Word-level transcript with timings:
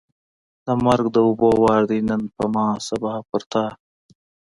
ـ 0.43 0.71
مرګ 0.85 1.05
د 1.11 1.17
اوبو 1.27 1.49
وار 1.63 1.83
دی 1.89 1.99
نن 2.09 2.21
په 2.35 2.43
ما، 2.53 2.67
سبا 2.87 3.13
په 3.29 3.37
تا. 3.51 3.65